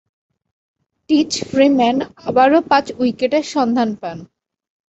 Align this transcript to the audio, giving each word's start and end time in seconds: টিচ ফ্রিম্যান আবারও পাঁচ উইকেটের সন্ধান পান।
টিচ 1.09 1.31
ফ্রিম্যান 1.49 1.97
আবারও 2.27 2.59
পাঁচ 2.69 2.85
উইকেটের 2.99 3.45
সন্ধান 3.53 3.89
পান। 4.01 4.17